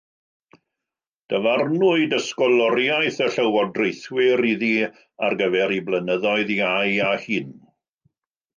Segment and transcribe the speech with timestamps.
[1.33, 4.73] Dyfarnwyd ysgoloriaeth y llywodraethwyr iddi
[5.29, 7.57] ar gyfer ei blynyddoedd iau a hŷn.